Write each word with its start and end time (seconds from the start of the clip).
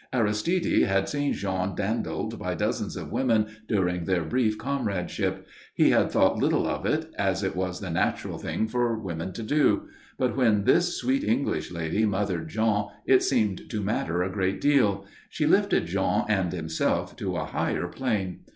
Aristide 0.11 0.81
had 0.81 1.07
seen 1.07 1.31
Jean 1.31 1.75
dandled 1.75 2.39
by 2.39 2.55
dozens 2.55 2.95
of 2.97 3.11
women 3.11 3.45
during 3.67 4.05
their 4.05 4.23
brief 4.23 4.57
comradeship; 4.57 5.45
he 5.75 5.91
had 5.91 6.09
thought 6.09 6.37
little 6.39 6.65
of 6.67 6.87
it, 6.87 7.11
as 7.19 7.43
it 7.43 7.55
was 7.55 7.79
the 7.79 7.91
natural 7.91 8.39
thing 8.39 8.67
for 8.67 8.97
women 8.97 9.31
to 9.33 9.43
do; 9.43 9.83
but 10.17 10.35
when 10.35 10.63
this 10.63 10.97
sweet 10.97 11.23
English 11.23 11.71
lady 11.71 12.03
mothered 12.03 12.49
Jean 12.49 12.87
it 13.05 13.21
seemed 13.21 13.69
to 13.69 13.83
matter 13.83 14.23
a 14.23 14.31
great 14.31 14.59
deal. 14.59 15.05
She 15.29 15.45
lifted 15.45 15.85
Jean 15.85 16.25
and 16.27 16.51
himself 16.51 17.15
to 17.17 17.35
a 17.37 17.45
higher 17.45 17.87
plane. 17.87 18.39